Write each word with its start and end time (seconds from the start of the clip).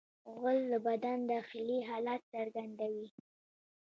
غول 0.35 0.59
د 0.71 0.73
بدن 0.87 1.17
داخلي 1.33 1.79
حالت 1.89 2.21
څرګندوي. 2.33 3.07